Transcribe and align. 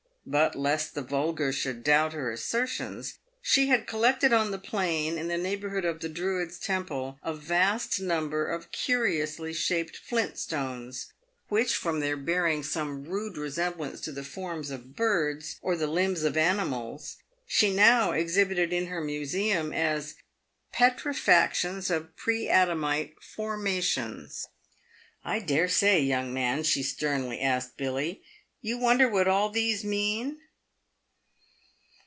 But, 0.23 0.55
lest 0.55 0.93
the 0.93 1.01
vulgar 1.01 1.51
should 1.51 1.83
doubt 1.83 2.13
her 2.13 2.31
assertions, 2.31 3.15
she 3.41 3.67
had 3.67 3.87
collected 3.87 4.31
on 4.31 4.51
the 4.51 4.59
plain, 4.59 5.17
in 5.17 5.29
the 5.29 5.37
neighbourhood 5.37 5.83
of 5.83 5.99
the 5.99 6.07
Druids' 6.07 6.59
temple, 6.59 7.17
a 7.23 7.33
vast 7.33 7.99
number 7.99 8.45
of 8.47 8.71
curiously 8.71 9.51
shaped 9.51 9.97
flint 9.97 10.37
stones, 10.37 11.11
which, 11.49 11.75
from 11.75 11.99
their 11.99 12.15
bear 12.15 12.45
ing 12.45 12.61
some 12.61 13.03
rude 13.03 13.35
resemblance 13.35 13.99
to 14.01 14.11
the 14.11 14.23
forms 14.23 14.69
of 14.69 14.95
birds, 14.95 15.57
or 15.59 15.75
the 15.75 15.87
limbs 15.87 16.23
of 16.23 16.37
animals, 16.37 17.17
she 17.47 17.73
now 17.73 18.11
exhibited 18.11 18.71
in 18.71 18.85
her 18.87 19.01
museum 19.01 19.73
as" 19.73 20.15
petrifactions 20.79 21.89
of 21.89 22.15
pre 22.15 22.47
Adamite 22.47 23.15
formations."" 23.23 24.47
I 25.25 25.39
dare 25.39 25.67
say, 25.67 25.99
young 25.99 26.31
man," 26.31 26.61
she 26.61 26.83
sternly 26.83 27.39
asked 27.41 27.75
Billy, 27.75 28.21
"you 28.63 28.77
wonder 28.77 29.09
what 29.09 29.27
all 29.27 29.49
these 29.49 29.83
mean 29.83 30.37